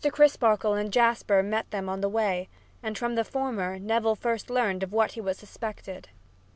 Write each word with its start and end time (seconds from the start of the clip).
Crisparkle 0.11 0.73
and 0.73 0.91
Jasper 0.91 1.43
met 1.43 1.69
them 1.69 1.87
on 1.87 2.01
the 2.01 2.09
way, 2.09 2.49
and 2.81 2.97
from 2.97 3.13
the 3.13 3.23
former 3.23 3.77
Neville 3.77 4.15
first 4.15 4.49
learned 4.49 4.81
of 4.81 4.91
what 4.91 5.11
he 5.11 5.21
was 5.21 5.37
suspected. 5.37 6.09